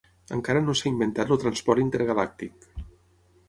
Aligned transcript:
Encara 0.37 0.63
no 0.67 0.75
s'ha 0.79 0.87
inventat 0.93 1.35
el 1.37 1.41
transport 1.45 1.85
intergalàctic. 1.85 2.69